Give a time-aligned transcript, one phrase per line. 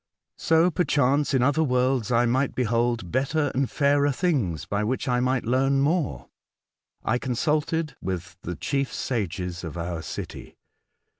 [0.39, 5.19] So, perchance, in other worlds I might behold better and fairer things, by which I
[5.19, 6.27] might learn more.
[7.03, 10.57] I consulted with the chief sages of our city.